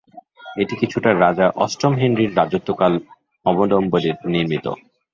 এটি 0.57 0.75
কিছুটা 0.81 1.09
রাজা 1.15 1.45
অষ্টম 1.57 1.93
হেনরির 1.95 2.35
রাজত্বকাল 2.37 2.93
অবলম্বনে 3.45 4.11
নির্মিত। 4.25 4.65